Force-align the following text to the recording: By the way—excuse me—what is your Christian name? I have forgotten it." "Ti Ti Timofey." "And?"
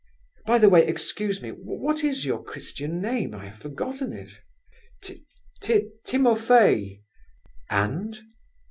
By 0.47 0.57
the 0.57 0.67
way—excuse 0.67 1.43
me—what 1.43 2.03
is 2.03 2.25
your 2.25 2.43
Christian 2.43 2.99
name? 3.01 3.35
I 3.35 3.45
have 3.49 3.59
forgotten 3.59 4.13
it." 4.13 4.31
"Ti 5.03 5.23
Ti 5.61 5.89
Timofey." 6.03 7.03
"And?" 7.69 8.17